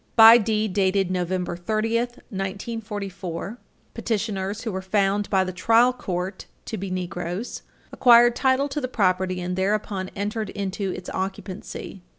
By 0.15 0.39
deed 0.39 0.73
dated 0.73 1.11
November 1.11 1.55
30, 1.55 1.97
1944, 2.33 3.59
petitioners, 3.93 4.61
who 4.61 4.71
were 4.71 4.81
found 4.81 5.29
by 5.29 5.43
the 5.43 5.53
trial 5.53 5.93
court 5.93 6.47
to 6.65 6.75
be 6.79 6.89
Negroes, 6.89 7.61
acquired 7.91 8.35
title 8.35 8.67
to 8.69 8.81
the 8.81 8.87
property, 8.87 9.39
and 9.39 9.55
thereupon 9.55 10.09
entered 10.15 10.49
into 10.49 10.89
its 10.89 11.11
occupancy. 11.11 12.01